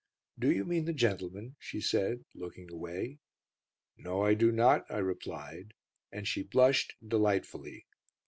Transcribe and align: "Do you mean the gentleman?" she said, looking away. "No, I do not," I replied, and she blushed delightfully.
"Do 0.39 0.49
you 0.51 0.65
mean 0.65 0.85
the 0.85 0.93
gentleman?" 0.93 1.57
she 1.59 1.79
said, 1.79 2.25
looking 2.33 2.71
away. 2.71 3.19
"No, 3.97 4.23
I 4.23 4.33
do 4.33 4.51
not," 4.51 4.83
I 4.89 4.97
replied, 4.97 5.75
and 6.11 6.27
she 6.27 6.41
blushed 6.41 6.95
delightfully. 7.07 7.85